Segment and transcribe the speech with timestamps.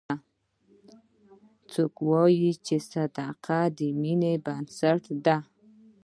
[1.71, 5.37] څوک وایي چې صداقت د مینې بنسټ ده